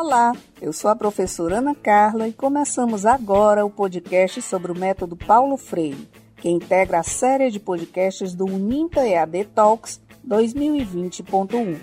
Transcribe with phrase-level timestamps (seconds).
[0.00, 0.32] Olá,
[0.62, 5.56] eu sou a professora Ana Carla e começamos agora o podcast sobre o método Paulo
[5.56, 11.80] Freire, que integra a série de podcasts do Uninta EAD Talks 2020.1.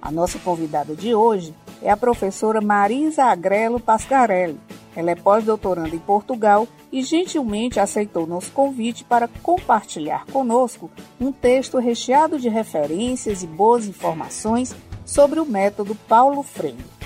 [0.00, 4.58] A nossa convidada de hoje é a professora Marisa Agrelo Pascarelli.
[4.96, 10.90] Ela é pós-doutoranda em Portugal e gentilmente aceitou nosso convite para compartilhar conosco
[11.20, 14.74] um texto recheado de referências e boas informações
[15.04, 16.99] sobre o método Paulo Freire.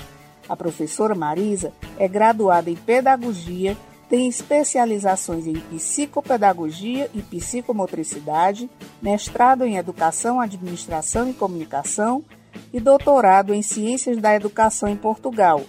[0.47, 3.75] A professora Marisa é graduada em Pedagogia,
[4.09, 8.69] tem especializações em Psicopedagogia e Psicomotricidade,
[9.01, 12.23] mestrado em Educação, Administração e Comunicação
[12.71, 15.61] e doutorado em Ciências da Educação em Portugal.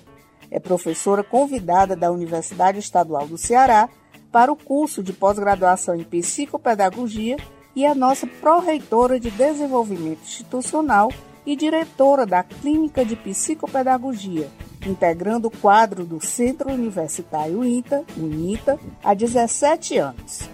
[0.50, 3.88] É professora convidada da Universidade Estadual do Ceará
[4.30, 7.36] para o curso de pós-graduação em Psicopedagogia
[7.74, 11.10] e é nossa pró-reitora de Desenvolvimento Institucional
[11.46, 14.50] e diretora da Clínica de Psicopedagogia,
[14.84, 20.50] integrando o quadro do Centro Universitário INTA, UNITA, há 17 anos.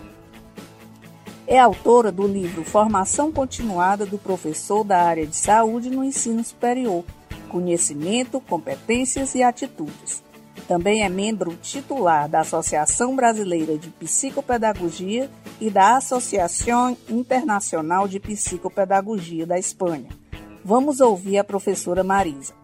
[1.46, 7.04] É autora do livro Formação Continuada do Professor da Área de Saúde no Ensino Superior,
[7.48, 10.22] Conhecimento, Competências e Atitudes.
[10.68, 15.28] Também é membro titular da Associação Brasileira de Psicopedagogia
[15.60, 20.21] e da Associação Internacional de Psicopedagogia da Espanha.
[20.64, 22.54] Vamos ouvir a professora Marisa.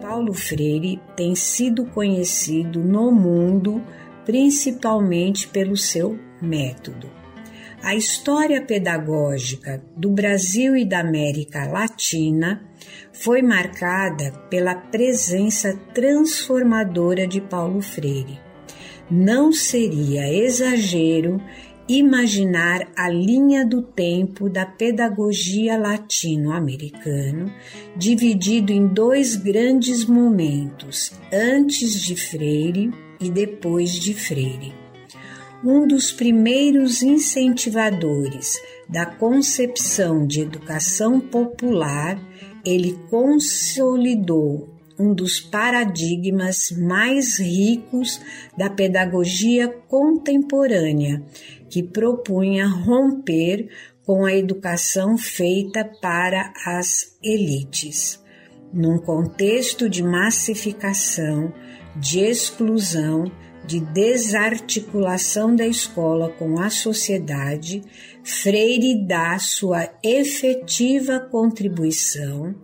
[0.00, 3.82] Paulo Freire tem sido conhecido no mundo
[4.24, 7.10] principalmente pelo seu método.
[7.82, 12.64] A história pedagógica do Brasil e da América Latina
[13.12, 18.40] foi marcada pela presença transformadora de Paulo Freire.
[19.10, 21.42] Não seria exagero
[21.88, 27.52] imaginar a linha do tempo da pedagogia latino-americano,
[27.96, 32.90] dividido em dois grandes momentos, antes de Freire
[33.20, 34.72] e depois de Freire.
[35.62, 42.18] Um dos primeiros incentivadores da concepção de educação popular,
[42.64, 48.20] ele consolidou um dos paradigmas mais ricos
[48.56, 51.22] da pedagogia contemporânea,
[51.68, 53.68] que propunha romper
[54.04, 58.22] com a educação feita para as elites.
[58.72, 61.52] Num contexto de massificação,
[61.96, 63.30] de exclusão,
[63.66, 67.82] de desarticulação da escola com a sociedade,
[68.22, 72.54] Freire dá sua efetiva contribuição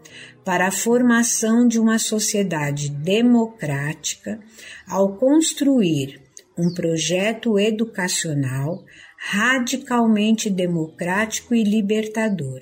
[0.44, 4.40] para a formação de uma sociedade democrática
[4.88, 6.20] ao construir
[6.56, 8.84] um projeto educacional
[9.18, 12.60] radicalmente democrático e libertador.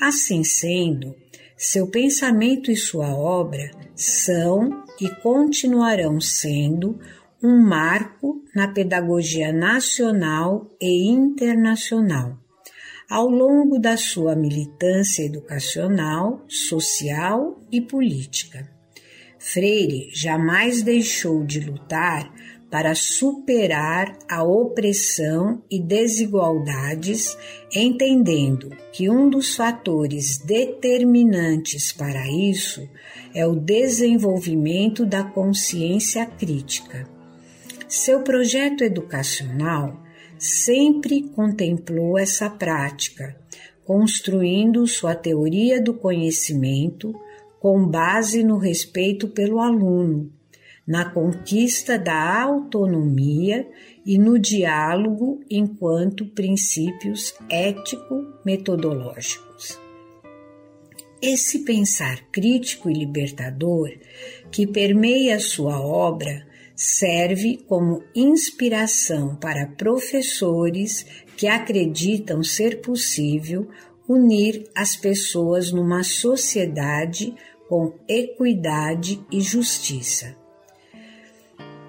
[0.00, 1.14] Assim sendo,
[1.56, 6.98] seu pensamento e sua obra são e continuarão sendo
[7.42, 12.36] um marco na pedagogia nacional e internacional.
[13.08, 18.68] Ao longo da sua militância educacional, social e política.
[19.38, 22.32] Freire jamais deixou de lutar
[22.68, 27.38] para superar a opressão e desigualdades,
[27.72, 32.88] entendendo que um dos fatores determinantes para isso
[33.32, 37.08] é o desenvolvimento da consciência crítica.
[37.86, 40.04] Seu projeto educacional
[40.38, 43.36] sempre contemplou essa prática,
[43.84, 47.14] construindo sua teoria do conhecimento
[47.60, 50.30] com base no respeito pelo aluno
[50.86, 53.66] na conquista da autonomia
[54.04, 59.80] e no diálogo enquanto princípios ético-metodológicos.
[61.20, 63.90] Esse pensar crítico e libertador
[64.52, 66.45] que permeia sua obra
[66.76, 73.68] serve como inspiração para professores que acreditam ser possível
[74.08, 77.34] unir as pessoas numa sociedade
[77.68, 80.36] com equidade e justiça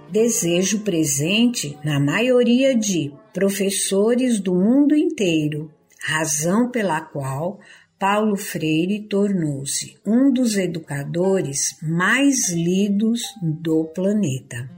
[0.09, 5.71] desejo presente na maioria de professores do mundo inteiro,
[6.01, 7.59] razão pela qual
[7.99, 14.76] Paulo Freire tornou-se um dos educadores mais lidos do planeta.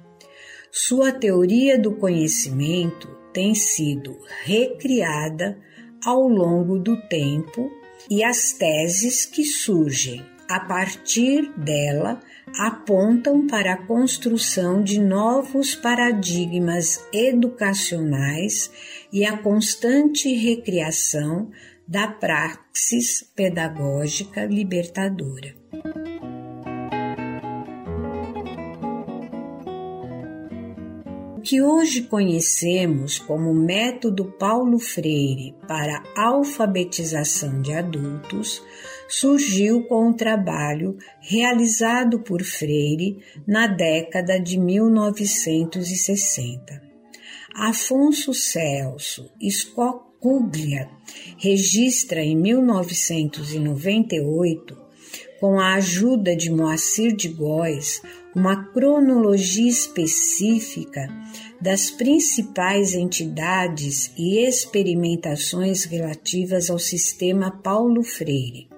[0.82, 5.60] Sua teoria do conhecimento tem sido recriada
[6.06, 7.70] ao longo do tempo
[8.10, 12.22] e as teses que surgem a partir dela
[12.58, 18.72] apontam para a construção de novos paradigmas educacionais
[19.12, 21.52] e a constante recriação
[21.86, 25.54] da praxis pedagógica libertadora.
[31.50, 38.62] Que hoje conhecemos como método Paulo Freire para alfabetização de adultos
[39.08, 43.18] surgiu com o trabalho realizado por Freire
[43.48, 46.84] na década de 1960.
[47.56, 50.88] Afonso Celso Scocuglia
[51.40, 54.78] registra em 1998,
[55.40, 58.04] com a ajuda de Moacir de Góes,
[58.36, 61.08] uma cronologia específica
[61.60, 68.70] das principais entidades e experimentações relativas ao sistema Paulo Freire.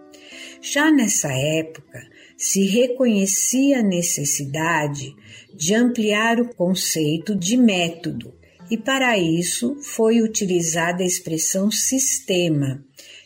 [0.62, 2.01] Já nessa época,
[2.38, 5.15] se reconhecia a necessidade
[5.53, 8.33] de ampliar o conceito de método,
[8.69, 12.83] e para isso foi utilizada a expressão sistema,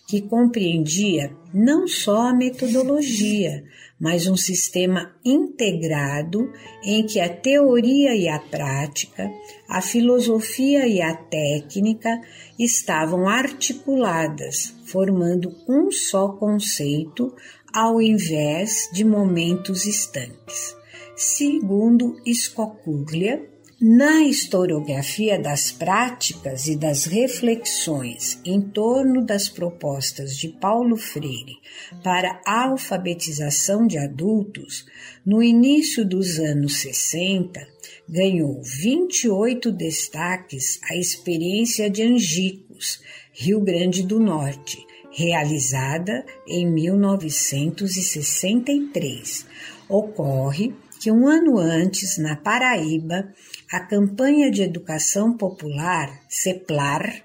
[0.07, 3.63] que compreendia não só a metodologia,
[3.99, 6.51] mas um sistema integrado
[6.83, 9.31] em que a teoria e a prática,
[9.69, 12.21] a filosofia e a técnica
[12.59, 17.33] estavam articuladas, formando um só conceito
[17.73, 20.75] ao invés de momentos estanques.
[21.15, 30.95] Segundo Scocuglia, na historiografia das práticas e das reflexões em torno das propostas de Paulo
[30.95, 31.57] Freire
[32.01, 34.85] para a alfabetização de adultos,
[35.25, 37.67] no início dos anos 60,
[38.07, 43.01] ganhou 28 destaques a experiência de Angicos,
[43.33, 44.77] Rio Grande do Norte,
[45.11, 49.45] realizada em 1963.
[49.89, 50.73] Ocorre
[51.05, 53.31] que um ano antes, na Paraíba,
[53.75, 57.21] a campanha de educação popular, CEPLAR,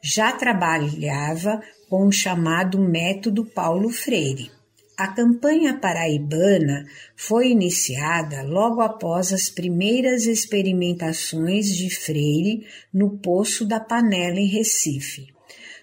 [0.00, 4.52] já trabalhava com o chamado método Paulo Freire.
[4.96, 6.86] A campanha paraibana
[7.16, 12.64] foi iniciada logo após as primeiras experimentações de Freire
[12.94, 15.34] no Poço da Panela, em Recife.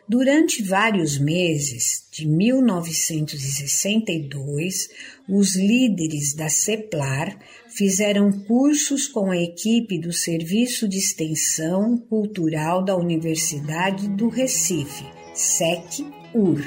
[0.07, 4.90] Durante vários meses de 1962,
[5.28, 7.38] os líderes da CEPLAR
[7.69, 16.63] fizeram cursos com a equipe do Serviço de Extensão Cultural da Universidade do Recife, SEC-UR,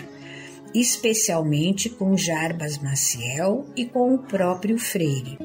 [0.75, 5.39] especialmente com Jarbas Maciel e com o próprio Freire.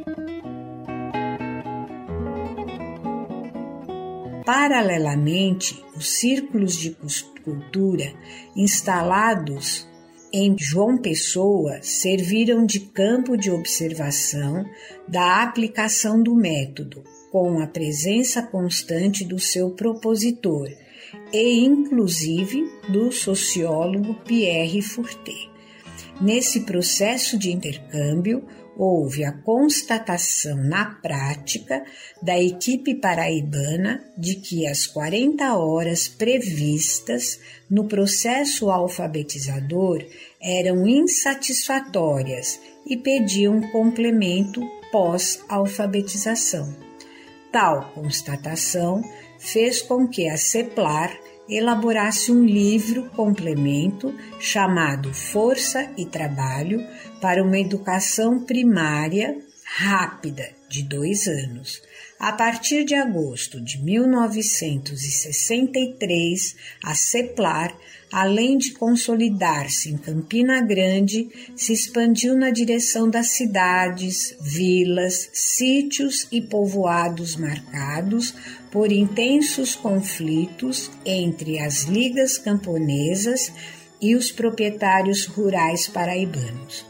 [4.45, 6.95] Paralelamente, os círculos de
[7.43, 8.13] cultura
[8.55, 9.86] instalados
[10.31, 14.65] em João Pessoa serviram de campo de observação
[15.07, 20.69] da aplicação do método, com a presença constante do seu propositor
[21.31, 25.57] e, inclusive, do sociólogo Pierre Furté.
[26.19, 28.43] Nesse processo de intercâmbio,
[28.77, 31.83] houve a constatação na prática
[32.21, 37.39] da equipe paraibana de que as 40 horas previstas
[37.69, 40.05] no processo alfabetizador
[40.39, 46.75] eram insatisfatórias e pediam complemento pós-alfabetização.
[47.51, 49.01] Tal constatação
[49.39, 51.17] fez com que a CEPLAR
[51.49, 56.85] elaborasse um livro complemento chamado Força e Trabalho
[57.21, 61.81] para uma Educação Primária Rápida, de dois anos.
[62.19, 67.77] A partir de agosto de 1963, a CEPLAR,
[68.11, 76.41] além de consolidar-se em Campina Grande, se expandiu na direção das cidades, vilas, sítios e
[76.41, 78.33] povoados marcados
[78.77, 83.51] por intensos conflitos entre as ligas camponesas
[83.99, 86.85] e os proprietários rurais paraibanos.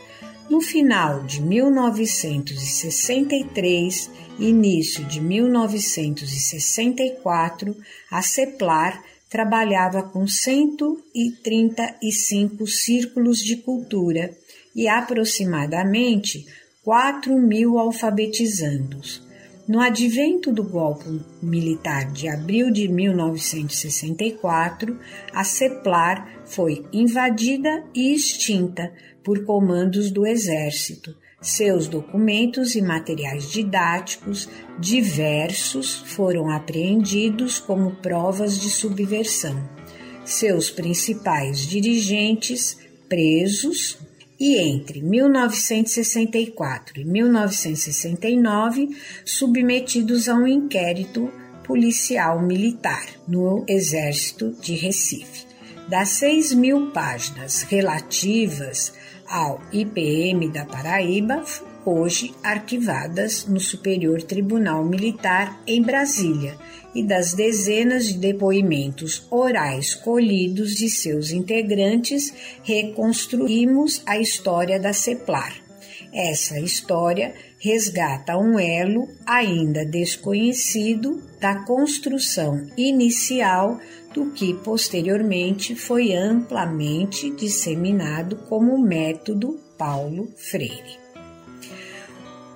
[0.49, 7.73] No final de 1963, início de 1964,
[8.11, 14.37] a CEPLAR trabalhava com 135 círculos de cultura
[14.75, 16.45] e aproximadamente
[16.83, 19.25] 4 mil alfabetizandos.
[19.67, 24.97] No advento do golpe militar de abril de 1964,
[25.33, 31.13] a CEPLAR foi invadida e extinta por comandos do Exército.
[31.41, 34.47] Seus documentos e materiais didáticos
[34.79, 39.69] diversos foram apreendidos como provas de subversão.
[40.23, 42.77] Seus principais dirigentes
[43.09, 43.99] presos
[44.39, 51.31] e entre 1964 e 1969 submetidos a um inquérito
[51.63, 55.47] policial militar no Exército de Recife.
[55.89, 58.93] Das 6 mil páginas relativas
[59.27, 61.43] ao IPM da Paraíba,
[61.85, 66.57] hoje arquivadas no Superior Tribunal Militar em Brasília,
[66.97, 75.53] e das dezenas de depoimentos orais colhidos de seus integrantes, reconstruímos a história da CEPLAR.
[76.11, 83.79] Essa história resgata um elo ainda desconhecido da construção inicial
[84.11, 91.06] do que posteriormente foi amplamente disseminado como método Paulo Freire.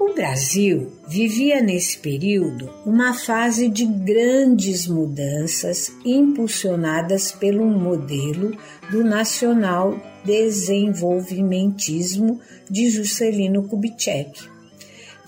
[0.04, 8.58] O Brasil vivia nesse período uma fase de grandes mudanças impulsionadas pelo modelo
[8.90, 14.42] do nacional desenvolvimentismo de Juscelino Kubitschek,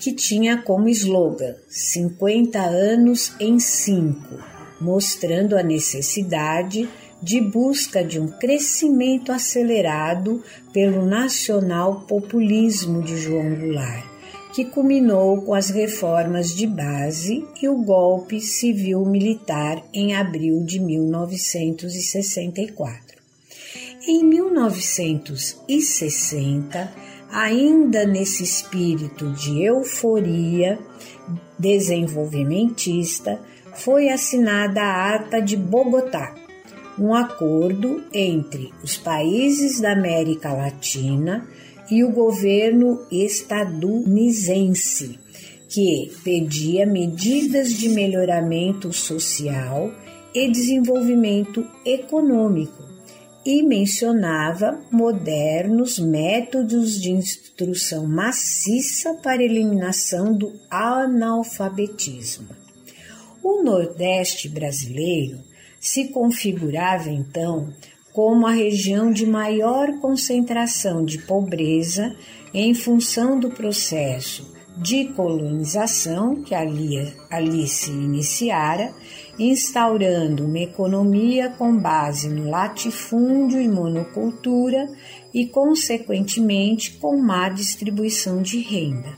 [0.00, 4.18] que tinha como slogan 50 anos em 5,
[4.80, 6.88] mostrando a necessidade
[7.22, 14.13] de busca de um crescimento acelerado pelo nacional populismo de João Goulart,
[14.54, 23.18] que culminou com as reformas de base e o golpe civil-militar em abril de 1964.
[24.06, 26.94] Em 1960,
[27.32, 30.78] ainda nesse espírito de euforia
[31.58, 33.40] desenvolvimentista,
[33.74, 36.32] foi assinada a Ata de Bogotá,
[36.96, 41.44] um acordo entre os países da América Latina
[41.90, 45.18] e o governo estadunidense,
[45.68, 49.90] que pedia medidas de melhoramento social
[50.34, 52.84] e desenvolvimento econômico
[53.44, 62.48] e mencionava modernos métodos de instrução maciça para eliminação do analfabetismo.
[63.42, 65.40] O Nordeste brasileiro
[65.78, 67.70] se configurava então
[68.14, 72.14] como a região de maior concentração de pobreza
[72.54, 78.92] em função do processo de colonização que ali, ali se iniciara
[79.38, 84.88] instaurando uma economia com base no latifúndio e monocultura
[85.32, 89.16] e, consequentemente, com má distribuição de renda.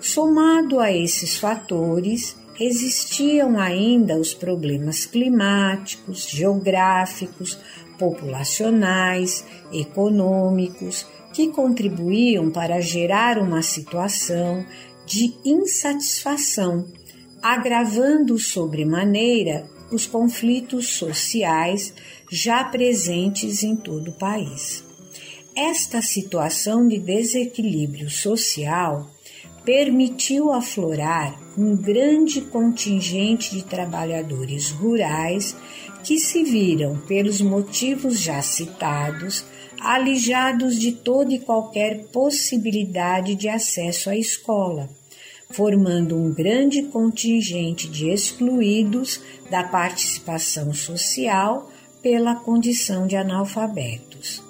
[0.00, 7.58] Somado a esses fatores, existiam ainda os problemas climáticos, geográficos,
[7.98, 14.64] populacionais, econômicos, que contribuíam para gerar uma situação
[15.06, 16.86] de insatisfação
[17.42, 21.92] agravando sobremaneira os conflitos sociais
[22.30, 24.84] já presentes em todo o país.
[25.56, 29.10] Esta situação de desequilíbrio social
[29.64, 35.54] permitiu aflorar um grande contingente de trabalhadores rurais
[36.04, 39.44] que se viram, pelos motivos já citados,
[39.80, 44.88] alijados de toda e qualquer possibilidade de acesso à escola
[45.52, 51.70] formando um grande contingente de excluídos da participação social
[52.02, 54.42] pela condição de analfabetos.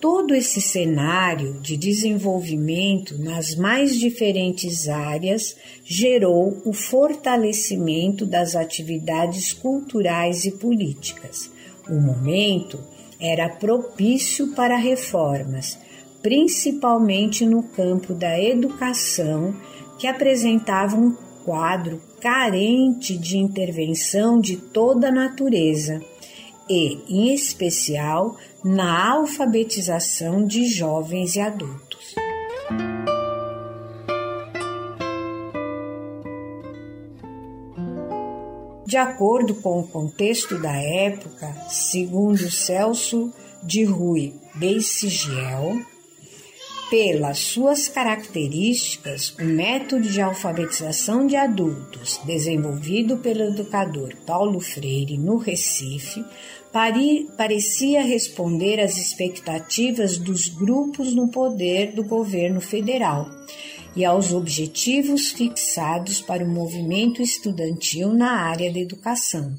[0.00, 10.44] Todo esse cenário de desenvolvimento nas mais diferentes áreas gerou o fortalecimento das atividades culturais
[10.44, 11.50] e políticas.
[11.88, 12.78] O momento
[13.20, 15.76] era propício para reformas,
[16.22, 19.56] principalmente no campo da educação
[19.98, 26.00] que apresentava um quadro carente de intervenção de toda a natureza
[26.68, 32.14] e, em especial, na alfabetização de jovens e adultos.
[38.86, 45.78] De acordo com o contexto da época, segundo Celso de Rui Beisigiel,
[46.90, 55.36] pelas suas características, o método de alfabetização de adultos desenvolvido pelo educador Paulo Freire no
[55.36, 56.24] Recife
[57.36, 63.26] parecia responder às expectativas dos grupos no poder do governo federal
[63.96, 69.56] e aos objetivos fixados para o movimento estudantil na área da educação.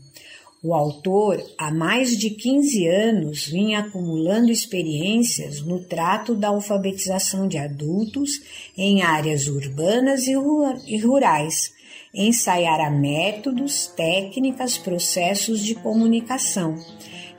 [0.61, 7.57] O autor, há mais de 15 anos, vinha acumulando experiências no trato da alfabetização de
[7.57, 8.41] adultos
[8.77, 11.78] em áreas urbanas e rurais.
[12.13, 16.75] Ensaiara métodos, técnicas, processos de comunicação.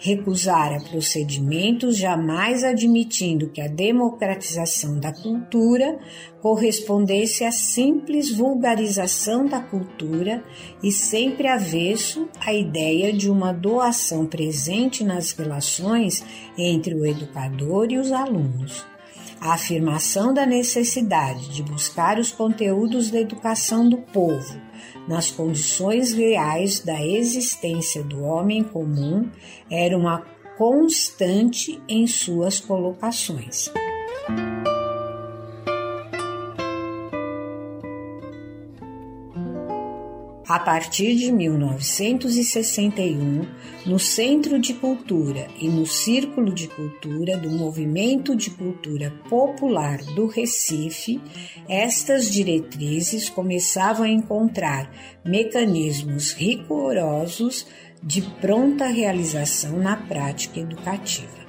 [0.03, 5.99] recusara procedimentos, jamais admitindo que a democratização da cultura
[6.41, 10.43] correspondesse à simples vulgarização da cultura
[10.83, 16.25] e sempre avesso à ideia de uma doação presente nas relações
[16.57, 18.87] entre o educador e os alunos.
[19.41, 24.61] A afirmação da necessidade de buscar os conteúdos da educação do povo
[25.09, 29.31] nas condições reais da existência do homem comum
[29.71, 30.21] era uma
[30.59, 33.73] constante em suas colocações.
[40.51, 43.47] A partir de 1961,
[43.87, 50.27] no Centro de Cultura e no Círculo de Cultura do Movimento de Cultura Popular do
[50.27, 51.21] Recife,
[51.69, 54.93] estas diretrizes começavam a encontrar
[55.25, 57.69] mecanismos rigorosos
[58.03, 61.40] de pronta realização na prática educativa.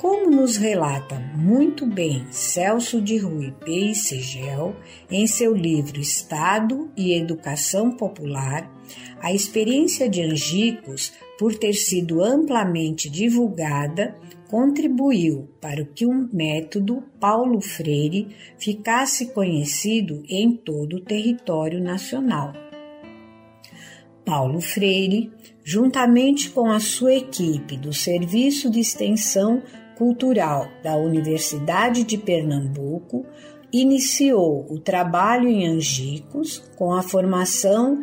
[0.00, 3.94] Como nos relata muito bem Celso de Rui P.
[3.94, 4.74] Segel
[5.10, 8.72] em seu livro Estado e Educação Popular,
[9.20, 14.16] a experiência de Angicos, por ter sido amplamente divulgada,
[14.48, 22.54] contribuiu para que o método Paulo Freire ficasse conhecido em todo o território nacional.
[24.24, 25.30] Paulo Freire,
[25.62, 29.62] juntamente com a sua equipe do Serviço de Extensão
[30.00, 33.26] Cultural da Universidade de Pernambuco,
[33.70, 38.00] iniciou o trabalho em Angicos com a formação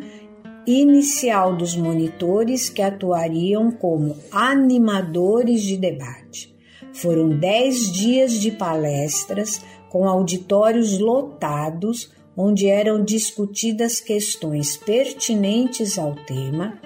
[0.64, 6.54] inicial dos monitores que atuariam como animadores de debate.
[6.92, 16.78] Foram dez dias de palestras com auditórios lotados, onde eram discutidas questões pertinentes ao tema,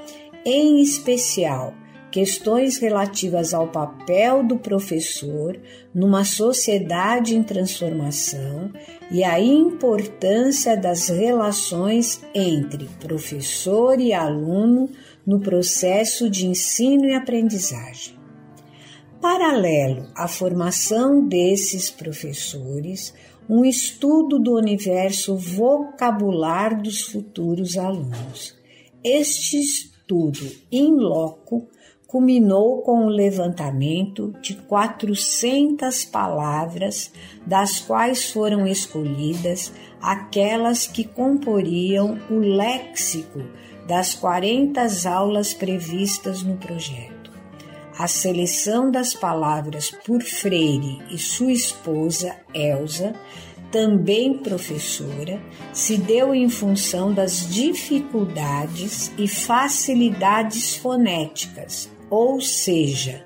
[0.42, 1.74] em especial
[2.12, 5.58] questões relativas ao papel do professor
[5.94, 8.70] numa sociedade em transformação
[9.10, 14.90] e a importância das relações entre professor e aluno
[15.26, 18.14] no processo de ensino e aprendizagem.
[19.18, 23.14] Paralelo à formação desses professores,
[23.48, 28.54] um estudo do universo vocabular dos futuros alunos.
[29.02, 31.68] Este estudo in loco
[32.12, 37.10] culminou com o levantamento de 400 palavras,
[37.46, 43.42] das quais foram escolhidas aquelas que comporiam o léxico
[43.88, 47.32] das 40 aulas previstas no projeto.
[47.98, 53.14] A seleção das palavras por Freire e sua esposa Elsa
[53.70, 55.40] também professora,
[55.72, 63.24] se deu em função das dificuldades e facilidades fonéticas ou seja,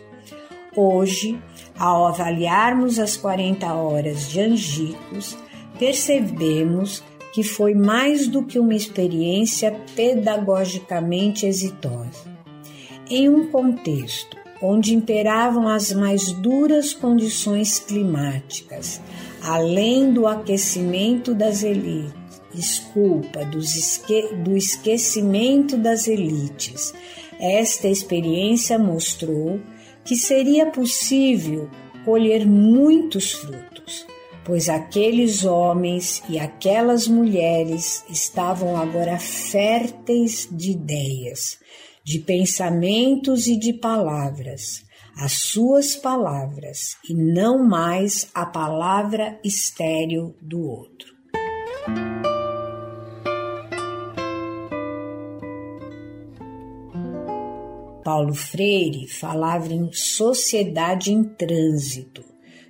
[0.74, 1.38] Hoje,
[1.78, 5.36] ao avaliarmos as 40 horas de Angicos,
[5.78, 12.36] percebemos que foi mais do que uma experiência pedagogicamente exitosa.
[13.08, 19.00] Em um contexto onde imperavam as mais duras condições climáticas,
[19.42, 22.25] além do aquecimento das elites,
[22.56, 26.94] desculpa esque do esquecimento das elites.
[27.38, 29.60] Esta experiência mostrou
[30.04, 31.68] que seria possível
[32.04, 34.06] colher muitos frutos,
[34.44, 41.58] pois aqueles homens e aquelas mulheres estavam agora férteis de ideias,
[42.02, 44.84] de pensamentos e de palavras,
[45.18, 51.16] as suas palavras e não mais a palavra estéril do outro.
[58.06, 62.24] Paulo Freire falava em sociedade em trânsito,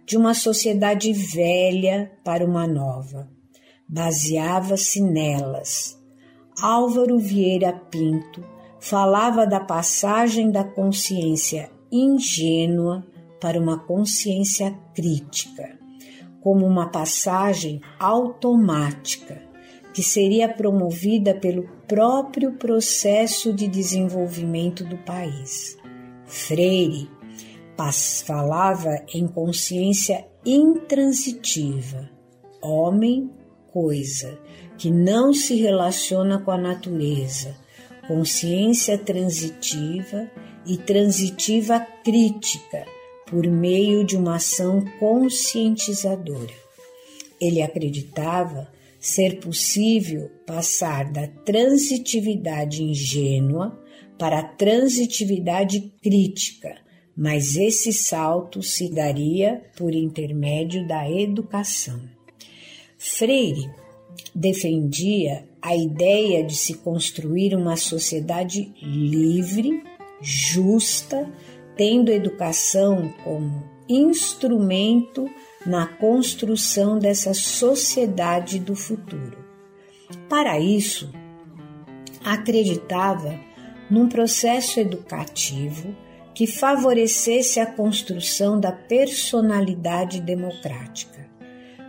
[0.06, 3.28] de uma sociedade velha para uma nova.
[3.86, 6.02] Baseava-se nelas.
[6.58, 8.42] Álvaro Vieira Pinto
[8.80, 13.06] falava da passagem da consciência ingênua
[13.38, 15.78] para uma consciência crítica,
[16.40, 19.45] como uma passagem automática
[19.96, 25.74] que seria promovida pelo próprio processo de desenvolvimento do país.
[26.26, 27.08] Freire
[28.26, 32.10] falava em consciência intransitiva,
[32.60, 33.30] homem,
[33.72, 34.38] coisa,
[34.76, 37.56] que não se relaciona com a natureza,
[38.06, 40.30] consciência transitiva
[40.66, 42.84] e transitiva crítica
[43.26, 46.52] por meio de uma ação conscientizadora.
[47.40, 48.75] Ele acreditava
[49.06, 53.80] ser possível passar da transitividade ingênua
[54.18, 56.74] para a transitividade crítica,
[57.16, 62.00] mas esse salto se daria por intermédio da educação.
[62.98, 63.70] Freire
[64.34, 69.84] defendia a ideia de se construir uma sociedade livre,
[70.20, 71.32] justa,
[71.76, 75.30] tendo educação como instrumento
[75.66, 79.44] na construção dessa sociedade do futuro.
[80.28, 81.12] Para isso,
[82.24, 83.38] acreditava
[83.90, 85.94] num processo educativo
[86.34, 91.26] que favorecesse a construção da personalidade democrática.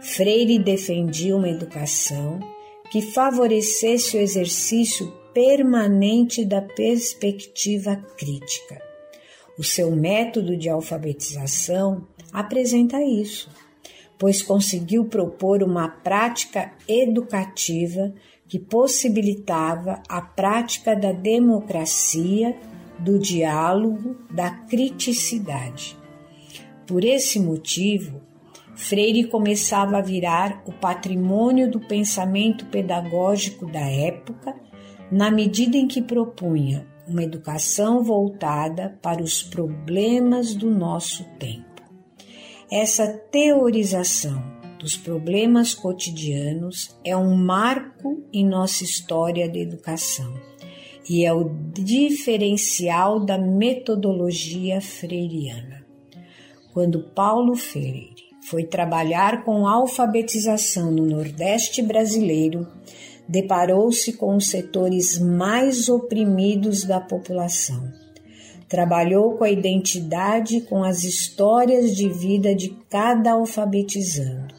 [0.02, 2.40] Freire defendia uma educação
[2.90, 8.82] que favorecesse o exercício permanente da perspectiva crítica.
[9.58, 13.50] O seu método de alfabetização apresenta isso
[14.18, 18.14] pois conseguiu propor uma prática educativa
[18.48, 22.56] que possibilitava a prática da democracia,
[22.98, 25.98] do diálogo, da criticidade.
[26.86, 28.22] Por esse motivo,
[28.76, 34.56] Freire começava a virar o patrimônio do pensamento pedagógico da época,
[35.12, 41.77] na medida em que propunha uma educação voltada para os problemas do nosso tempo.
[42.70, 44.44] Essa teorização
[44.78, 50.34] dos problemas cotidianos é um marco em nossa história da educação
[51.10, 55.86] e é o diferencial da metodologia freiriana.
[56.74, 62.68] Quando Paulo Freire foi trabalhar com alfabetização no Nordeste brasileiro,
[63.30, 68.07] deparou-se com os setores mais oprimidos da população
[68.68, 74.54] Trabalhou com a identidade, com as histórias de vida de cada alfabetizando.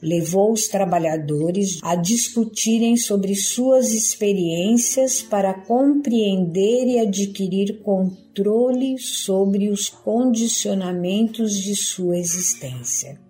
[0.00, 9.88] Levou os trabalhadores a discutirem sobre suas experiências para compreender e adquirir controle sobre os
[9.88, 13.20] condicionamentos de sua existência.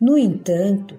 [0.00, 0.94] No entanto,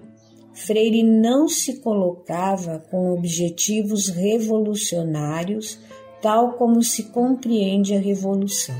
[0.52, 5.78] Freire não se colocava com objetivos revolucionários
[6.20, 8.76] tal como se compreende a revolução.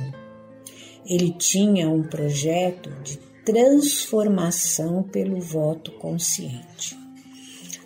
[1.07, 6.99] Ele tinha um projeto de transformação pelo voto consciente.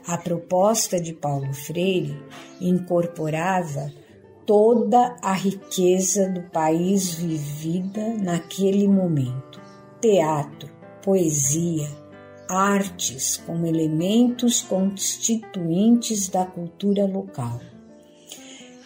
[0.07, 2.21] A proposta de Paulo Freire
[2.61, 3.91] incorporava
[4.45, 9.61] toda a riqueza do país vivida naquele momento:
[10.01, 10.69] teatro,
[11.03, 11.89] poesia,
[12.47, 17.59] artes como elementos constituintes da cultura local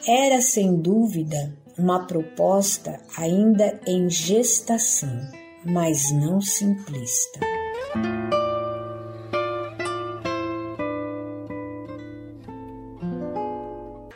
[0.08, 5.20] era sem dúvida uma proposta ainda em gestação,
[5.66, 7.40] mas não simplista.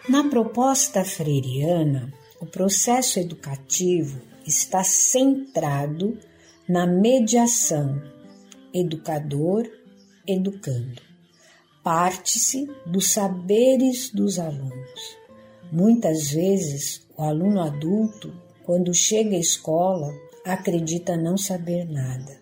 [0.09, 6.19] Na proposta freiriana, o processo educativo está centrado
[6.67, 8.01] na mediação
[8.73, 11.03] educador-educando.
[11.85, 15.22] Parte-se dos saberes dos alunos
[15.75, 18.31] Muitas vezes, o aluno adulto,
[18.63, 20.13] quando chega à escola,
[20.45, 22.39] acredita não saber nada,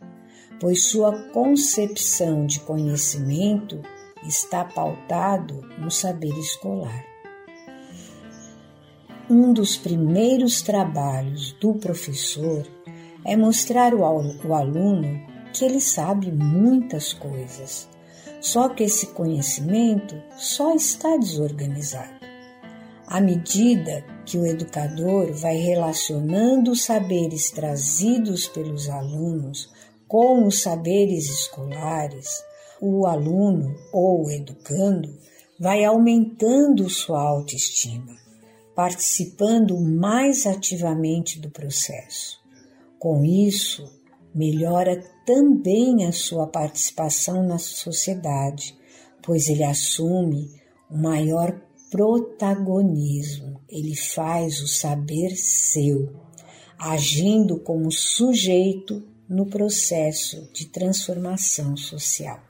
[0.61, 3.81] pois sua concepção de conhecimento
[4.27, 7.05] está pautado no saber escolar.
[9.31, 12.67] Um dos primeiros trabalhos do professor
[13.25, 14.19] é mostrar ao
[14.53, 17.89] aluno que ele sabe muitas coisas,
[18.41, 22.20] só que esse conhecimento só está desorganizado.
[23.11, 29.69] À medida que o educador vai relacionando os saberes trazidos pelos alunos
[30.07, 32.41] com os saberes escolares,
[32.81, 35.19] o aluno ou o educando
[35.59, 38.17] vai aumentando sua autoestima,
[38.77, 42.39] participando mais ativamente do processo.
[42.97, 43.91] Com isso,
[44.33, 48.79] melhora também a sua participação na sociedade,
[49.21, 50.49] pois ele assume
[50.89, 56.09] o maior protagonismo, ele faz o saber seu,
[56.79, 62.41] agindo como sujeito no processo de transformação social.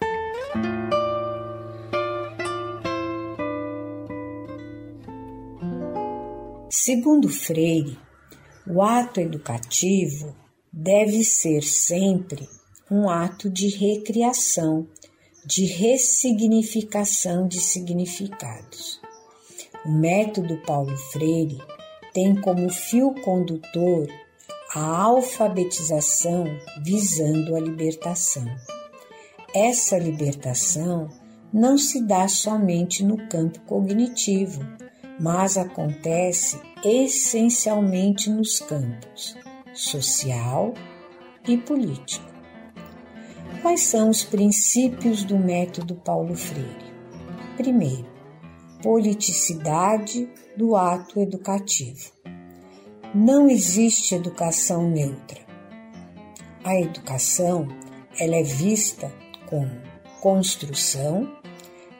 [6.70, 7.98] Segundo Freire,
[8.66, 10.36] O ato educativo
[10.72, 12.48] deve ser sempre
[12.90, 14.86] um ato de recriação,
[15.44, 18.99] de ressignificação de significados.
[19.84, 21.58] O método Paulo Freire
[22.12, 24.06] tem como fio condutor
[24.74, 26.44] a alfabetização
[26.82, 28.44] visando a libertação.
[29.54, 31.08] Essa libertação
[31.52, 34.60] não se dá somente no campo cognitivo,
[35.18, 39.36] mas acontece essencialmente nos campos
[39.72, 40.74] social
[41.48, 42.30] e político.
[43.62, 46.90] Quais são os princípios do método Paulo Freire?
[47.56, 48.19] Primeiro,
[48.82, 52.10] politicidade do ato educativo.
[53.14, 55.40] Não existe educação neutra.
[56.62, 57.66] A educação
[58.18, 59.12] ela é vista
[59.46, 59.70] como
[60.20, 61.28] construção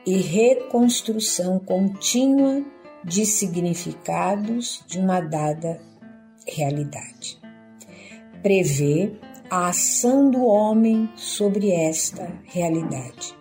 [0.07, 2.65] e reconstrução contínua
[3.05, 5.81] de significados de uma dada
[6.47, 7.41] realidade.
[8.43, 9.13] Prevê
[9.51, 13.35] a ação do homem sobre esta realidade.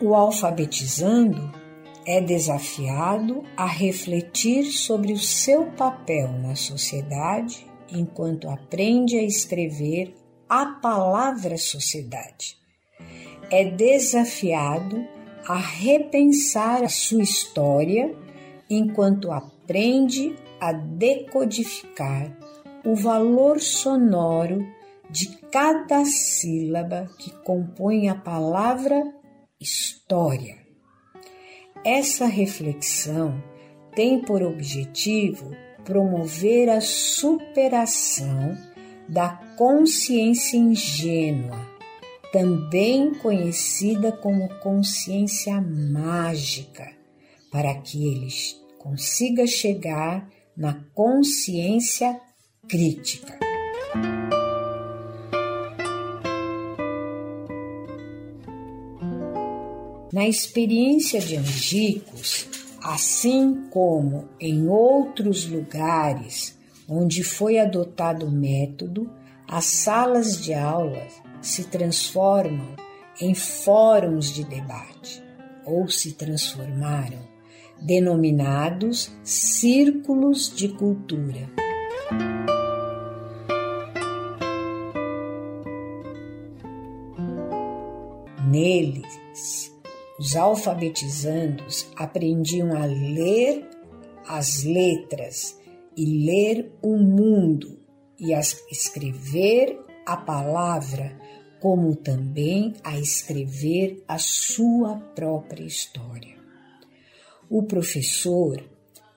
[0.00, 1.52] O alfabetizando
[2.06, 10.14] é desafiado a refletir sobre o seu papel na sociedade enquanto aprende a escrever
[10.48, 12.56] a palavra sociedade.
[13.50, 15.06] É desafiado
[15.46, 18.14] a repensar a sua história
[18.68, 22.36] enquanto aprende a decodificar
[22.84, 24.66] o valor sonoro
[25.10, 29.02] de cada sílaba que compõe a palavra
[29.60, 30.63] história.
[31.84, 33.42] Essa reflexão
[33.94, 38.56] tem por objetivo promover a superação
[39.06, 41.60] da consciência ingênua,
[42.32, 46.90] também conhecida como consciência mágica,
[47.52, 48.28] para que ele
[48.78, 52.18] consiga chegar na consciência
[52.66, 53.38] crítica.
[60.14, 62.46] Na experiência de Angicos,
[62.80, 66.56] assim como em outros lugares
[66.88, 69.10] onde foi adotado o método,
[69.48, 71.04] as salas de aula
[71.42, 72.76] se transformam
[73.20, 75.20] em fóruns de debate,
[75.66, 77.18] ou se transformaram,
[77.82, 81.50] denominados círculos de cultura.
[88.46, 89.73] Neles,
[90.18, 93.68] os alfabetizandos aprendiam a ler
[94.26, 95.58] as letras
[95.96, 97.78] e ler o mundo
[98.18, 101.18] e a escrever a palavra,
[101.60, 106.36] como também a escrever a sua própria história.
[107.50, 108.62] O professor,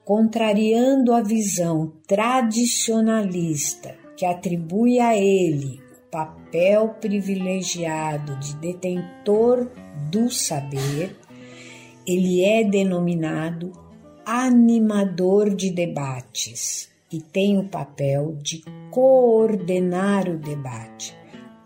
[0.03, 5.86] contrariando a visão tradicionalista que atribui a ele
[6.17, 9.69] papel privilegiado de detentor
[10.09, 11.15] do saber,
[12.07, 13.71] ele é denominado
[14.25, 21.15] animador de debates e tem o papel de coordenar o debate,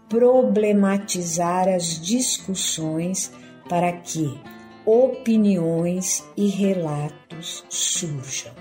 [0.10, 3.32] problematizar as discussões
[3.70, 4.38] para que
[4.86, 8.52] opiniões e relatos surjam.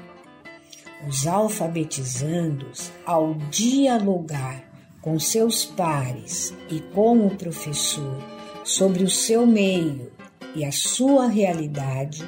[1.09, 4.69] Os alfabetizandos, ao dialogar
[5.01, 8.23] com seus pares e com o professor
[8.65, 10.13] sobre o seu meio
[10.55, 12.23] e a sua realidade,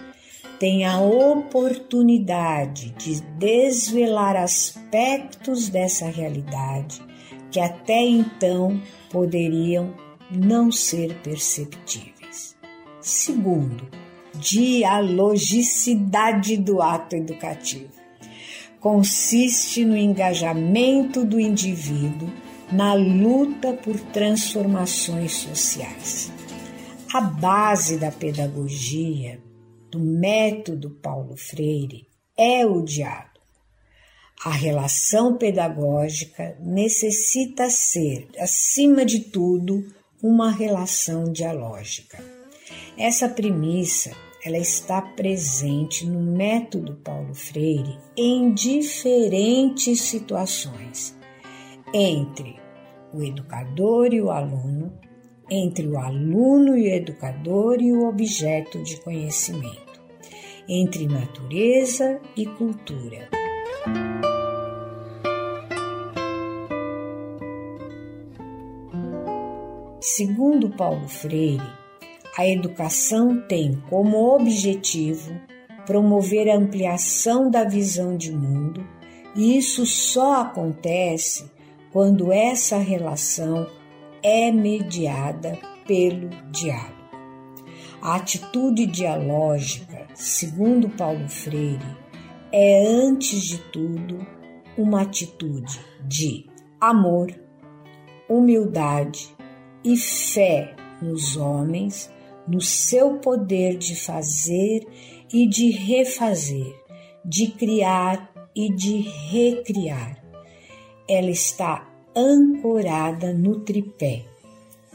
[0.59, 7.01] tem a oportunidade de desvelar aspectos dessa realidade
[7.51, 8.81] que até então
[9.11, 9.95] poderiam
[10.31, 12.57] não ser perceptíveis.
[13.01, 13.87] Segundo,
[14.35, 18.01] dialogicidade do ato educativo.
[18.81, 22.29] Consiste no engajamento do indivíduo
[22.73, 26.33] na luta por transformações sociais.
[27.13, 29.39] A base da pedagogia,
[29.91, 33.29] do método Paulo Freire, é o diálogo.
[34.43, 39.85] A relação pedagógica necessita ser, acima de tudo,
[40.23, 42.19] uma relação dialógica.
[42.97, 51.15] Essa premissa ela está presente no método Paulo Freire em diferentes situações,
[51.93, 52.62] entre
[53.12, 54.92] o educador e o aluno,
[55.51, 60.01] entre o aluno e o educador e o objeto de conhecimento,
[60.68, 63.29] entre natureza e cultura.
[70.01, 71.62] Segundo Paulo Freire,
[72.37, 75.33] a educação tem como objetivo
[75.87, 78.87] promover a ampliação da visão de mundo
[79.35, 81.51] E isso só acontece
[81.92, 83.66] quando essa relação
[84.22, 87.02] é mediada pelo diálogo.
[88.00, 91.85] A atitude dialógica, segundo Paulo Freire,
[92.50, 94.26] é antes de tudo
[94.76, 96.46] uma atitude de
[96.81, 97.33] amor,
[98.28, 99.37] humildade
[99.85, 102.11] e fé nos homens,
[102.48, 104.87] no seu poder de fazer
[105.33, 106.74] e de refazer,
[107.24, 109.00] de criar e de
[109.31, 110.22] recriar.
[111.09, 114.25] Ela está ancorada no tripé: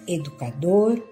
[0.08, 1.04] educador,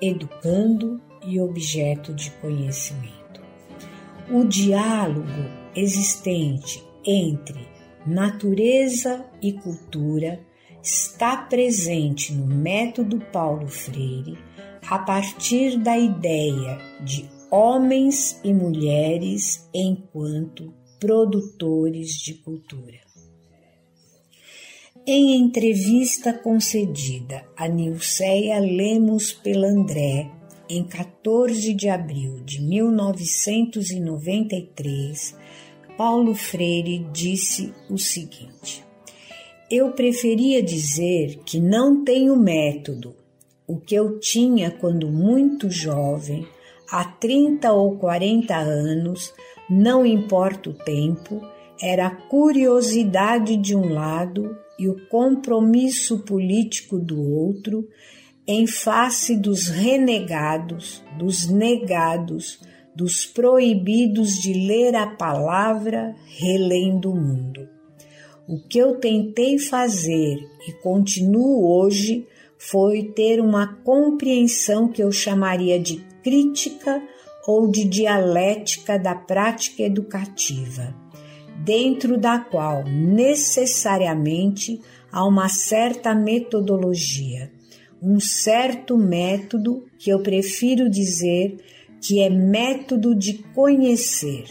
[0.00, 3.40] educando e objeto de conhecimento.
[4.30, 5.26] O diálogo
[5.74, 7.68] existente entre
[8.06, 10.40] natureza e cultura
[10.82, 14.36] está presente no método Paulo Freire
[14.88, 23.11] a partir da ideia de homens e mulheres enquanto produtores de cultura.
[25.04, 30.30] Em entrevista concedida a Nilceia Lemos Pelandré
[30.70, 35.36] em 14 de abril de 1993,
[35.98, 38.84] Paulo Freire disse o seguinte:
[39.68, 43.16] Eu preferia dizer que não tenho método,
[43.66, 46.46] o que eu tinha quando muito jovem,
[46.88, 49.34] há 30 ou 40 anos,
[49.68, 51.42] não importa o tempo,
[51.82, 57.88] era curiosidade de um lado e o compromisso político do outro
[58.44, 62.58] em face dos renegados, dos negados,
[62.92, 67.68] dos proibidos de ler a palavra relendo o mundo.
[68.48, 72.26] O que eu tentei fazer e continuo hoje
[72.58, 77.00] foi ter uma compreensão que eu chamaria de crítica
[77.46, 81.01] ou de dialética da prática educativa
[81.58, 87.50] dentro da qual necessariamente há uma certa metodologia,
[88.02, 91.56] um certo método que eu prefiro dizer
[92.00, 94.44] que é método de conhecer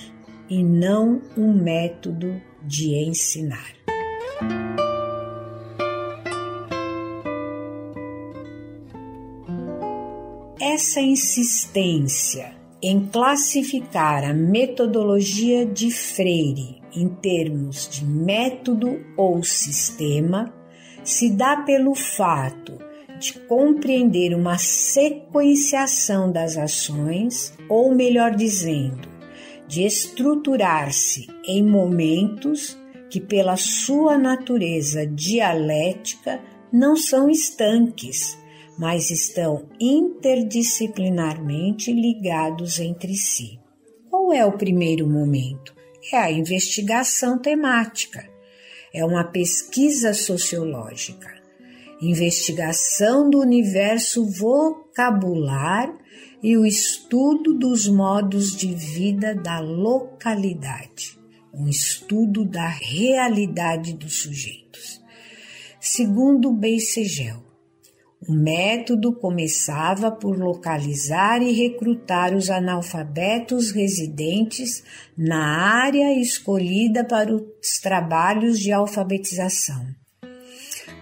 [0.50, 3.76] e não um método de ensinar.
[10.60, 20.54] Essa insistência em classificar a metodologia de Freire em termos de método ou sistema
[21.04, 22.78] se dá pelo fato
[23.20, 29.08] de compreender uma sequenciação das ações, ou melhor dizendo,
[29.68, 32.78] de estruturar-se em momentos
[33.12, 36.42] que, pela sua natureza dialética,
[36.74, 38.38] não são estanques,
[38.82, 43.60] mas estão interdisciplinarmente ligados entre si.
[44.10, 45.80] Qual é o primeiro momento?
[46.12, 48.28] é a investigação temática,
[48.94, 51.32] é uma pesquisa sociológica,
[52.02, 55.96] investigação do universo vocabular
[56.42, 61.20] e o estudo dos modos de vida da localidade,
[61.54, 65.00] um estudo da realidade dos sujeitos.
[65.80, 67.51] Segundo Beissegel,
[68.28, 74.84] o método começava por localizar e recrutar os analfabetos residentes
[75.18, 79.88] na área escolhida para os trabalhos de alfabetização.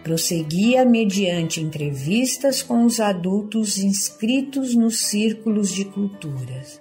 [0.02, 6.80] Prosseguia mediante entrevistas com os adultos inscritos nos círculos de culturas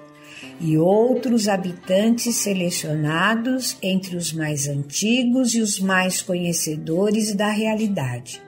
[0.60, 8.47] e outros habitantes selecionados entre os mais antigos e os mais conhecedores da realidade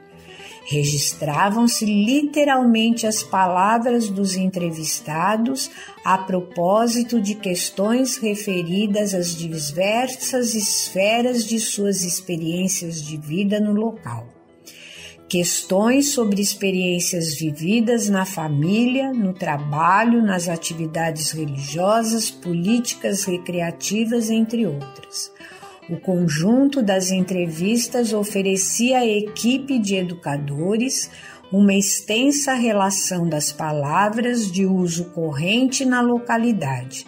[0.71, 5.69] Registravam-se literalmente as palavras dos entrevistados
[6.05, 14.29] a propósito de questões referidas às diversas esferas de suas experiências de vida no local.
[15.29, 25.33] Questões sobre experiências vividas na família, no trabalho, nas atividades religiosas, políticas, recreativas, entre outras
[25.89, 31.11] o conjunto das entrevistas oferecia à equipe de educadores
[31.53, 37.07] uma extensa relação das palavras de uso corrente na localidade.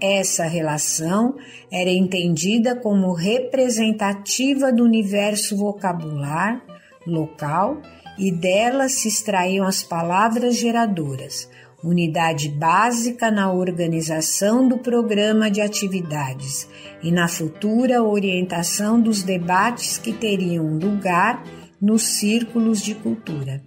[0.00, 1.34] Essa relação
[1.72, 6.62] era entendida como representativa do universo vocabular
[7.04, 7.82] local
[8.16, 11.48] e dela se extraíam as palavras geradoras,
[11.82, 16.68] unidade básica na organização do programa de atividades
[17.02, 21.44] e na futura orientação dos debates que teriam lugar
[21.80, 23.62] nos círculos de cultura.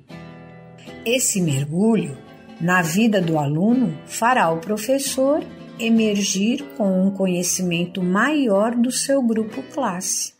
[1.06, 2.18] Esse mergulho
[2.60, 5.44] na vida do aluno fará o professor
[5.80, 10.34] emergir com um conhecimento maior do seu grupo classe,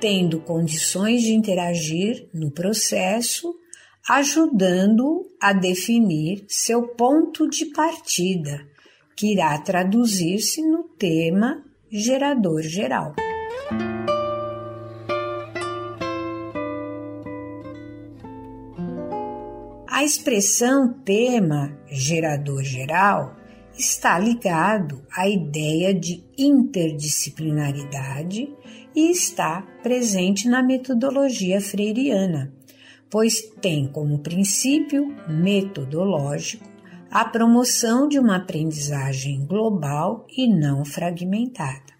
[0.00, 3.54] tendo condições de interagir no processo,
[4.08, 8.66] ajudando a definir seu ponto de partida,
[9.16, 13.14] que irá traduzir-se no tema gerador geral.
[19.88, 23.36] A expressão tema gerador geral
[23.76, 28.48] está ligado à ideia de interdisciplinaridade
[28.96, 32.50] e está presente na metodologia freiriana,
[33.10, 36.70] pois tem como princípio metodológico
[37.10, 41.92] a promoção de uma aprendizagem global e não fragmentada.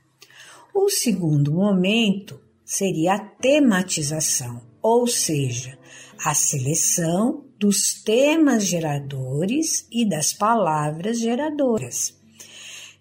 [0.73, 5.77] O segundo momento seria a tematização, ou seja,
[6.25, 12.17] a seleção dos temas geradores e das palavras geradoras.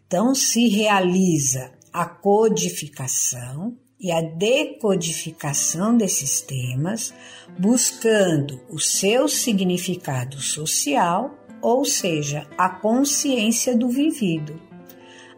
[0.07, 7.13] Então, se realiza a codificação e a decodificação desses temas,
[7.59, 14.59] buscando o seu significado social, ou seja, a consciência do vivido.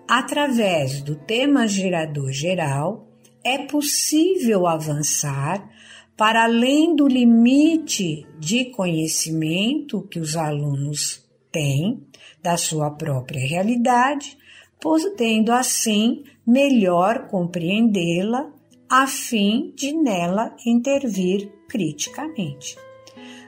[0.08, 3.08] Através do tema gerador geral,
[3.44, 5.68] é possível avançar
[6.16, 12.06] para além do limite de conhecimento que os alunos têm
[12.44, 14.38] da sua própria realidade,
[14.80, 18.52] podendo assim melhor compreendê-la
[18.90, 22.78] a fim de nela intervir criticamente.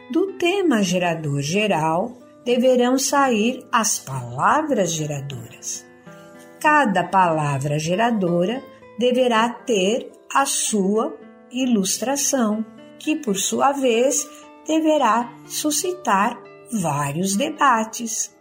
[0.10, 5.86] Do tema gerador geral deverão sair as palavras geradoras.
[6.62, 8.64] Cada palavra geradora
[8.98, 11.14] deverá ter a sua
[11.52, 12.66] ilustração,
[12.98, 14.26] que por sua vez
[14.66, 16.42] deverá suscitar
[16.72, 18.34] vários debates.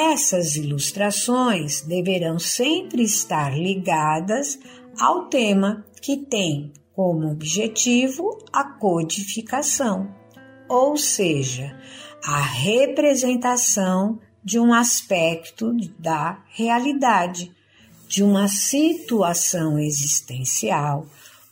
[0.00, 4.56] Essas ilustrações deverão sempre estar ligadas
[4.96, 10.08] ao tema que tem como objetivo a codificação,
[10.68, 11.76] ou seja,
[12.24, 17.52] a representação de um aspecto da realidade,
[18.06, 21.06] de uma situação existencial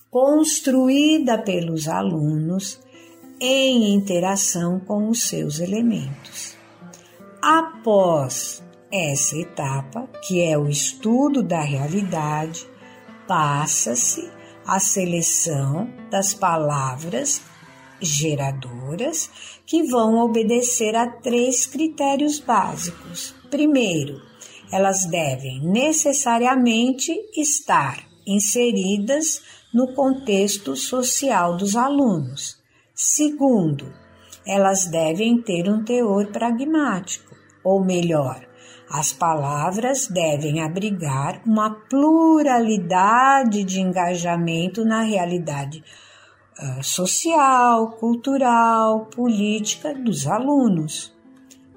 [0.09, 2.79] construída pelos alunos
[3.41, 6.56] em interação com os seus elementos.
[7.49, 12.67] Após essa etapa, que é o estudo da realidade,
[13.29, 14.29] passa-se
[14.67, 17.41] a seleção das palavras
[18.01, 19.31] geradoras
[19.65, 23.33] que vão obedecer a três critérios básicos.
[23.49, 24.21] Primeiro,
[24.73, 29.41] elas devem necessariamente estar inseridas
[29.73, 32.61] no contexto social dos alunos.
[32.93, 33.95] Segundo,
[34.47, 37.35] elas devem ter um teor pragmático,
[37.65, 38.47] ou melhor,
[38.89, 45.83] as palavras devem abrigar uma pluralidade de engajamento na realidade
[46.61, 51.13] uh, social, cultural, política dos alunos.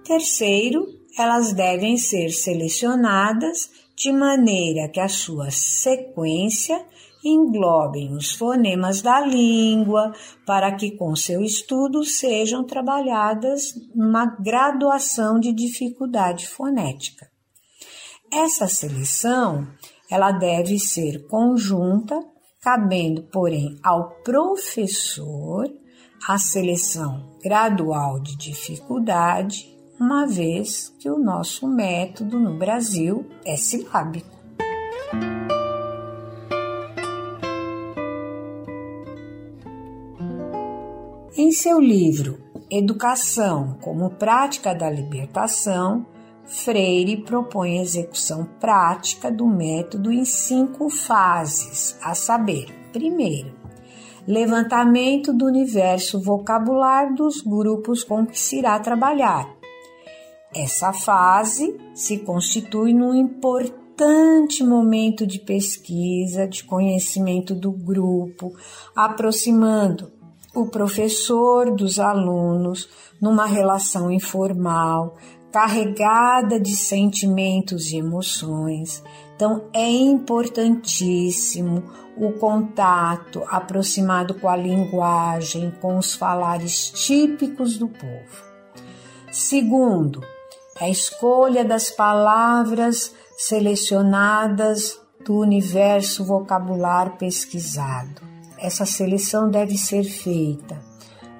[0.04, 6.80] Terceiro, elas devem ser selecionadas de maneira que a sua sequência
[7.24, 10.14] englobem os fonemas da língua,
[10.46, 17.28] para que com seu estudo sejam trabalhadas uma graduação de dificuldade fonética.
[18.32, 19.68] Essa seleção,
[20.10, 22.20] ela deve ser conjunta,
[22.62, 25.68] cabendo, porém, ao professor
[26.28, 29.68] a seleção gradual de dificuldade,
[30.00, 34.40] uma vez que o nosso método no Brasil é silábico.
[41.50, 42.38] Em seu livro
[42.70, 46.06] Educação como Prática da Libertação,
[46.45, 53.52] Freire propõe a execução prática do método em cinco fases, a saber: primeiro,
[54.28, 59.50] levantamento do universo vocabular dos grupos com que se irá trabalhar.
[60.54, 68.54] Essa fase se constitui num importante momento de pesquisa, de conhecimento do grupo,
[68.95, 70.19] aproximando
[70.54, 72.89] o professor dos alunos
[73.22, 75.16] numa relação informal,
[75.52, 79.04] carregada de sentimentos e emoções.
[79.36, 81.84] Então, é importantíssimo
[82.18, 88.50] o contato aproximado com a linguagem, com os falares típicos do povo.
[89.32, 90.22] Segundo,
[90.80, 98.29] a escolha das palavras selecionadas do universo vocabular pesquisado
[98.62, 100.89] essa seleção deve ser feita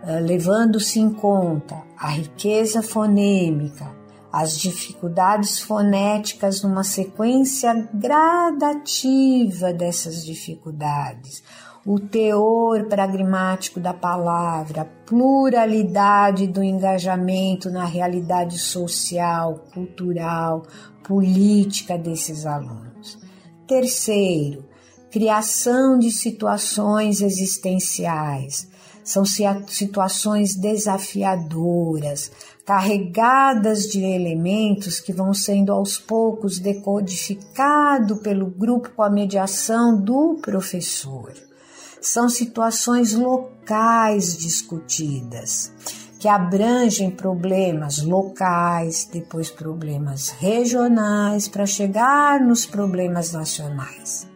[0.04, 3.92] uh, levando-se em conta a riqueza fonêmica,
[4.32, 11.44] as dificuldades fonéticas numa sequência gradativa dessas dificuldades,
[11.86, 20.64] o teor pragmático da palavra, a pluralidade do engajamento na realidade social, cultural,
[21.04, 23.18] política desses alunos.
[23.66, 24.69] Terceiro,
[25.12, 28.68] criação de situações existenciais.
[29.04, 32.32] São situações desafiadoras,
[32.64, 40.38] carregadas de elementos que vão sendo aos poucos decodificados pelo grupo com a mediação do
[40.40, 41.34] professor.
[42.00, 45.72] São situações locais discutidas,
[46.20, 54.29] que abrangem problemas locais, depois problemas regionais, para chegar nos problemas nacionais.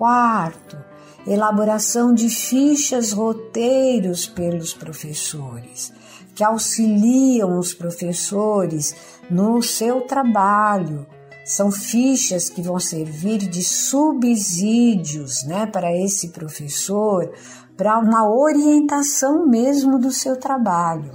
[0.00, 0.78] Quarto,
[1.26, 5.92] elaboração de fichas roteiros pelos professores
[6.34, 8.96] que auxiliam os professores
[9.30, 11.06] no seu trabalho.
[11.44, 17.30] São fichas que vão servir de subsídios né, para esse professor,
[17.76, 21.12] para uma orientação mesmo do seu trabalho.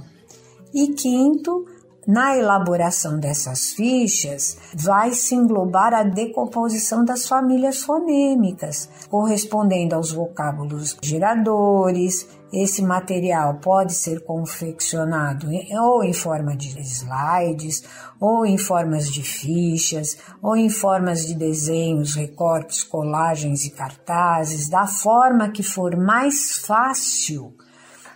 [0.72, 1.66] E quinto,
[2.06, 10.96] na elaboração dessas fichas, vai se englobar a decomposição das famílias fonêmicas, correspondendo aos vocábulos
[11.02, 12.28] geradores.
[12.52, 15.48] Esse material pode ser confeccionado
[15.80, 17.82] ou em forma de slides,
[18.20, 24.86] ou em formas de fichas, ou em formas de desenhos, recortes, colagens e cartazes, da
[24.86, 27.52] forma que for mais fácil,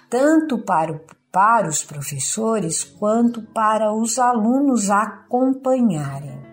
[0.08, 6.50] tanto para o para os professores quanto para os alunos acompanharem.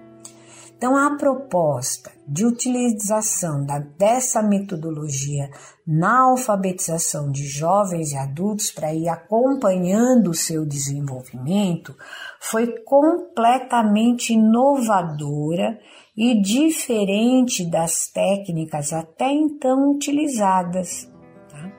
[0.78, 5.50] Então, a proposta de utilização da, dessa metodologia
[5.88, 11.96] na alfabetização de jovens e adultos para ir acompanhando o seu desenvolvimento
[12.40, 15.80] foi completamente inovadora
[16.16, 21.12] e diferente das técnicas até então utilizadas.
[21.50, 21.72] Tá?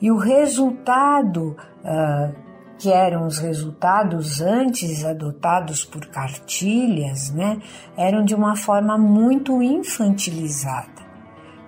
[0.00, 2.34] E o resultado uh,
[2.78, 7.58] que eram os resultados antes adotados por cartilhas, né,
[7.96, 10.90] eram de uma forma muito infantilizada.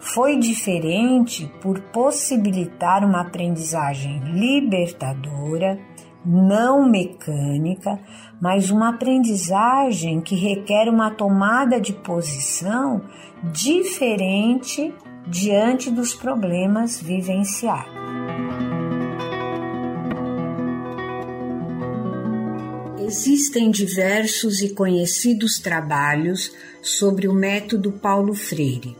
[0.00, 5.78] Foi diferente por possibilitar uma aprendizagem libertadora,
[6.26, 8.00] não mecânica,
[8.40, 13.02] mas uma aprendizagem que requer uma tomada de posição
[13.52, 14.92] diferente
[15.26, 18.73] diante dos problemas vivenciados.
[23.06, 28.96] Existem diversos e conhecidos trabalhos sobre o método Paulo Freire.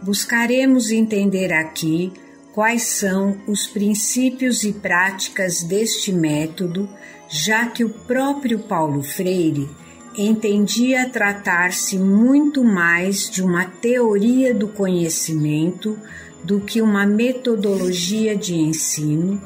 [0.00, 2.12] Buscaremos entender aqui
[2.52, 6.88] quais são os princípios e práticas deste método,
[7.28, 9.68] já que o próprio Paulo Freire
[10.16, 15.98] entendia tratar-se muito mais de uma teoria do conhecimento
[16.44, 19.42] do que uma metodologia de ensino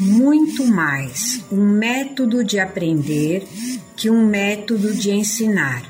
[0.00, 3.46] muito mais um método de aprender
[3.94, 5.82] que um método de ensinar.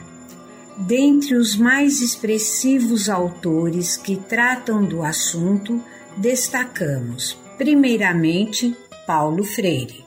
[0.76, 5.80] Dentre os mais expressivos autores que tratam do assunto,
[6.16, 10.04] destacamos, primeiramente, Paulo Freire.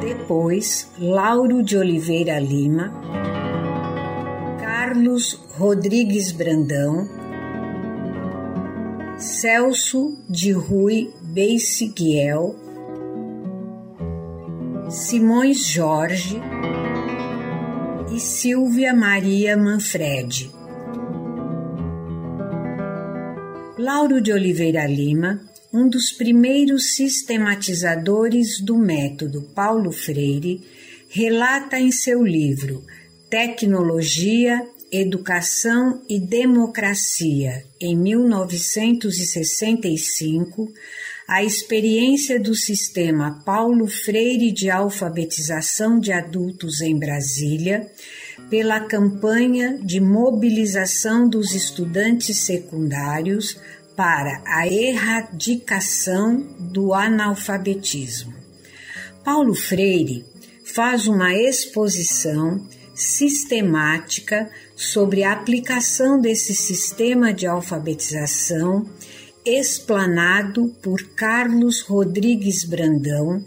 [0.00, 2.94] Depois, Lauro de Oliveira Lima,
[4.58, 7.06] Carlos Rodrigues Brandão,
[9.18, 12.56] Celso de Rui Beissiguiel,
[14.88, 16.40] Simões Jorge
[18.10, 20.50] e Silvia Maria Manfredi.
[23.76, 30.62] Lauro de Oliveira Lima, um dos primeiros sistematizadores do método Paulo Freire,
[31.10, 32.82] relata em seu livro
[33.28, 40.72] Tecnologia Educação e Democracia, em 1965,
[41.28, 47.86] a experiência do sistema Paulo Freire de alfabetização de adultos em Brasília,
[48.48, 53.60] pela campanha de mobilização dos estudantes secundários
[53.94, 58.32] para a erradicação do analfabetismo.
[59.22, 60.24] Paulo Freire
[60.64, 68.88] faz uma exposição sistemática sobre a aplicação desse sistema de alfabetização
[69.44, 73.44] explanado por Carlos Rodrigues Brandão,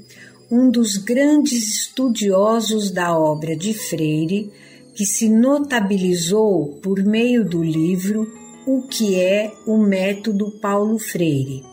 [0.49, 4.51] um dos grandes estudiosos da obra de Freire,
[4.93, 8.27] que se notabilizou por meio do livro
[8.65, 11.63] O que é o Método Paulo Freire,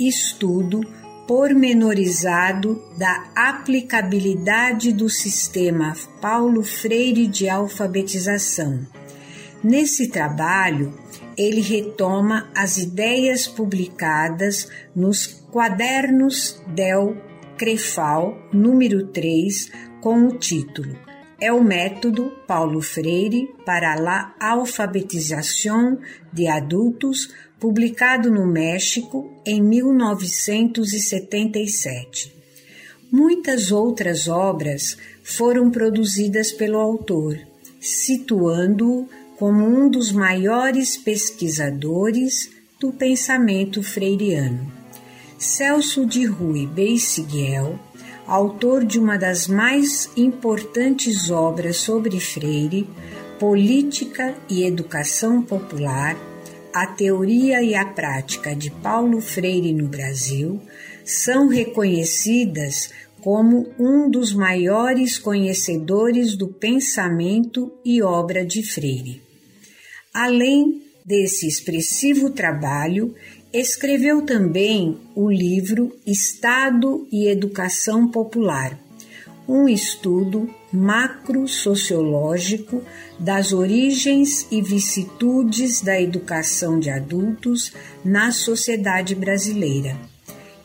[0.00, 0.80] estudo
[1.26, 8.86] pormenorizado da aplicabilidade do sistema Paulo Freire de alfabetização.
[9.62, 10.92] Nesse trabalho,
[11.36, 17.16] ele retoma as ideias publicadas nos Quadernos del
[17.56, 19.70] Crefal, número 3,
[20.00, 20.96] com o título
[21.40, 25.98] É o método Paulo Freire para a alfabetização
[26.32, 32.34] de adultos publicado no México em 1977.
[33.10, 37.38] Muitas outras obras foram produzidas pelo autor,
[37.80, 39.08] situando-o
[39.38, 44.72] como um dos maiores pesquisadores do pensamento freiriano.
[45.38, 47.78] Celso de Rui Beissiguel,
[48.26, 52.88] autor de uma das mais importantes obras sobre Freire,
[53.38, 56.16] Política e Educação Popular,
[56.72, 60.60] a teoria e a prática de Paulo Freire no Brasil
[61.04, 69.23] são reconhecidas como um dos maiores conhecedores do pensamento e obra de Freire.
[70.14, 73.12] Além desse expressivo trabalho,
[73.52, 78.78] escreveu também o livro Estado e Educação Popular,
[79.48, 82.80] um estudo macro-sociológico
[83.18, 87.72] das origens e vicissitudes da educação de adultos
[88.04, 89.96] na sociedade brasileira.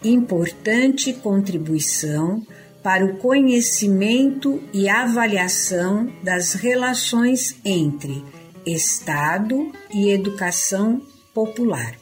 [0.03, 2.45] Importante contribuição
[2.83, 8.23] para o conhecimento e avaliação das relações entre
[8.73, 11.01] Estado e educação
[11.33, 11.95] popular.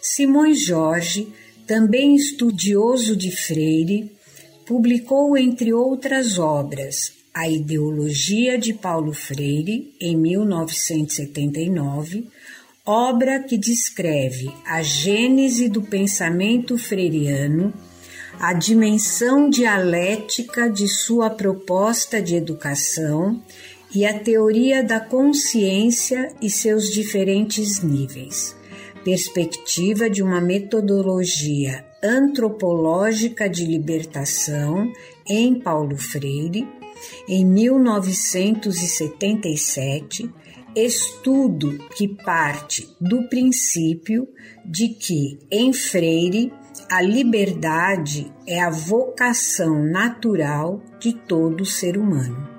[0.00, 1.28] Simões Jorge,
[1.66, 4.12] também estudioso de Freire,
[4.64, 12.28] publicou, entre outras obras, A Ideologia de Paulo Freire, em 1979,
[12.84, 17.74] obra que descreve a gênese do pensamento freiriano,
[18.38, 23.42] a dimensão dialética de sua proposta de educação
[23.94, 28.56] e a teoria da consciência e seus diferentes níveis.
[29.04, 34.92] Perspectiva de uma metodologia antropológica de libertação
[35.28, 36.68] em Paulo Freire,
[37.28, 40.30] em 1977,
[40.74, 44.26] estudo que parte do princípio
[44.64, 46.52] de que, em Freire,
[46.90, 52.55] a liberdade é a vocação natural de todo ser humano.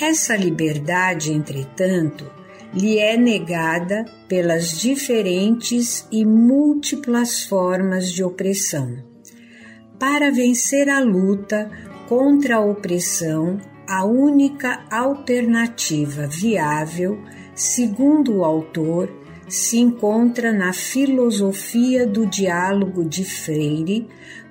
[0.00, 2.30] Essa liberdade, entretanto,
[2.74, 9.02] lhe é negada pelas diferentes e múltiplas formas de opressão.
[9.98, 11.70] Para vencer a luta
[12.06, 17.18] contra a opressão, a única alternativa viável,
[17.54, 19.08] segundo o autor,
[19.48, 24.06] se encontra na filosofia do diálogo de Freire,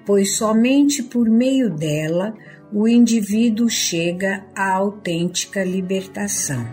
[0.05, 2.33] pois somente por meio dela
[2.73, 6.65] o indivíduo chega à autêntica libertação.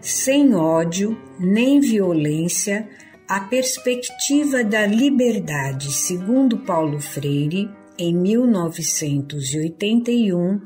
[0.00, 2.88] Sem ódio nem violência,
[3.28, 7.68] a perspectiva da liberdade, segundo Paulo Freire,
[7.98, 10.60] em 1981,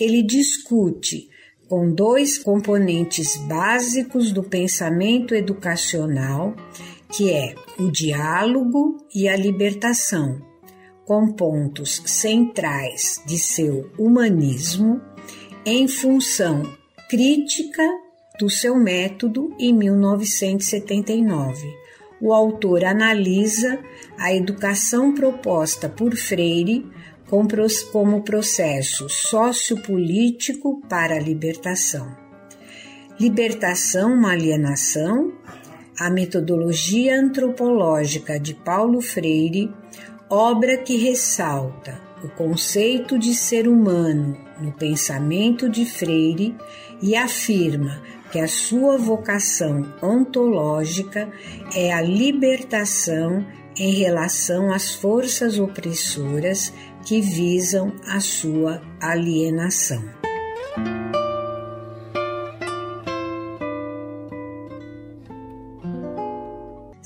[0.00, 1.28] ele discute
[1.68, 6.56] com dois componentes básicos do pensamento educacional,
[7.12, 10.40] que é o diálogo e a libertação,
[11.08, 15.00] com pontos centrais de seu humanismo
[15.64, 16.70] em função
[17.08, 17.82] crítica
[18.38, 21.66] do seu método em 1979.
[22.20, 23.78] O autor analisa
[24.18, 26.86] a educação proposta por Freire
[27.90, 32.14] como processo sociopolítico para a libertação.
[33.18, 35.32] Libertação, uma alienação,
[35.98, 39.72] a metodologia antropológica de Paulo Freire,
[40.30, 46.56] obra que ressalta o conceito de ser humano no pensamento de Freire
[47.00, 51.30] e afirma que a sua vocação ontológica
[51.74, 53.46] é a libertação
[53.78, 56.72] em relação às forças opressoras
[57.04, 60.17] que visam a sua alienação.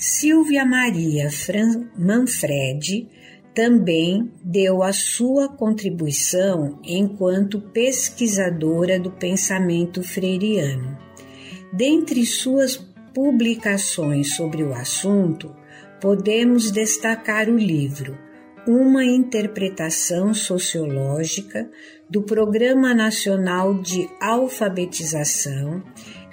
[0.04, 3.08] Silvia Maria Fran Manfredi
[3.54, 10.98] também deu a sua contribuição enquanto pesquisadora do pensamento freiriano.
[11.72, 12.76] Dentre suas
[13.14, 15.54] publicações sobre o assunto,
[16.00, 18.18] podemos destacar o livro
[18.66, 21.70] uma interpretação sociológica
[22.10, 25.80] do Programa Nacional de Alfabetização,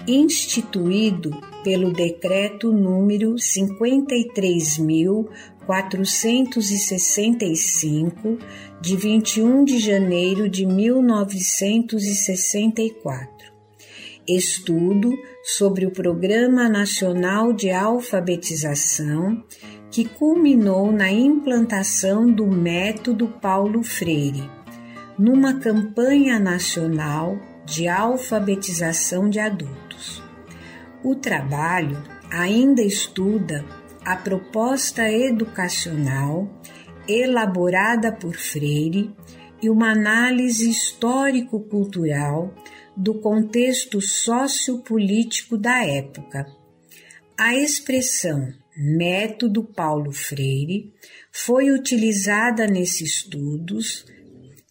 [0.08, 1.30] instituído
[1.64, 8.40] pelo Decreto número 53.487 465,
[8.82, 13.30] de 21 de janeiro de 1964.
[14.28, 19.44] Estudo sobre o Programa Nacional de Alfabetização,
[19.92, 24.50] que culminou na implantação do método Paulo Freire,
[25.20, 29.89] numa campanha nacional de alfabetização de adultos.
[31.04, 33.66] O trabalho ainda estuda
[34.04, 36.50] a proposta educacional
[37.08, 39.16] elaborada por Freire
[39.62, 42.54] e uma análise histórico-cultural
[42.96, 46.46] do contexto sociopolítico da época.
[47.38, 50.94] A expressão método Paulo Freire
[51.32, 54.06] foi utilizada nesses estudos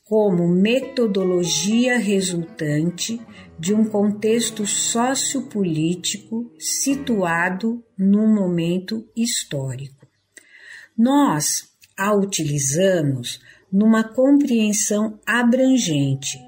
[0.04, 3.20] como metodologia resultante
[3.58, 10.06] de um contexto sociopolítico situado num momento histórico.
[10.96, 13.40] Nós a utilizamos
[13.72, 16.38] numa compreensão abrangente.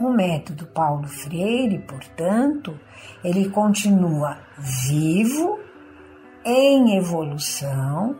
[0.00, 2.78] O método Paulo Freire, portanto,
[3.24, 5.60] ele continua vivo,
[6.44, 8.18] em evolução,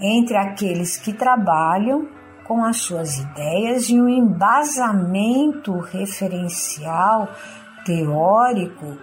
[0.00, 2.08] entre aqueles que trabalham
[2.44, 7.28] com as suas ideias e um embasamento referencial
[7.84, 8.96] teórico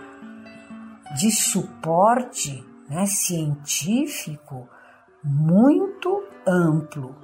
[1.16, 4.68] de suporte né, científico
[5.24, 7.16] muito amplo.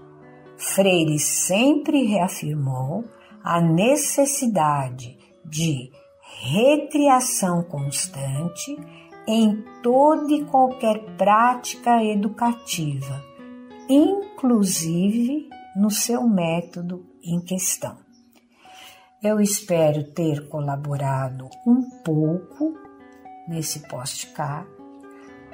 [0.57, 3.05] Freire sempre reafirmou
[3.43, 5.91] a necessidade de
[6.41, 8.77] recriação constante
[9.27, 13.21] em toda e qualquer prática educativa,
[13.89, 17.99] inclusive no seu método em questão.
[19.21, 22.73] Eu espero ter colaborado um pouco
[23.47, 24.67] nesse postcard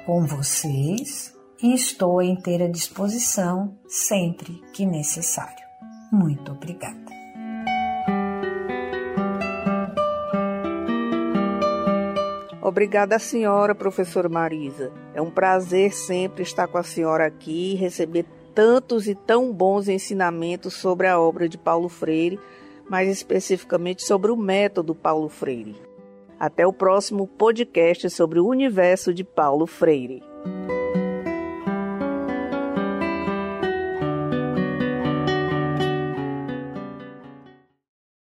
[0.06, 5.64] com vocês e estou à inteira disposição sempre que necessário.
[6.10, 7.04] Muito obrigada.
[12.62, 14.90] Obrigada, senhora professora Marisa.
[15.12, 19.88] É um prazer sempre estar com a senhora aqui e receber tantos e tão bons
[19.88, 22.38] ensinamentos sobre a obra de Paulo Freire,
[22.88, 25.76] mais especificamente sobre o método Paulo Freire.
[26.38, 30.22] Até o próximo podcast sobre o universo de Paulo Freire.